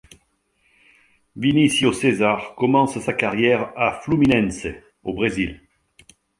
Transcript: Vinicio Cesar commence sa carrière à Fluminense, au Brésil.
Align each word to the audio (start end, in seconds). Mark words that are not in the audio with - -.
Vinicio 1.41 1.91
Cesar 1.93 2.55
commence 2.55 2.97
sa 2.99 3.13
carrière 3.13 3.71
à 3.79 4.01
Fluminense, 4.01 4.65
au 5.03 5.13
Brésil. 5.13 5.61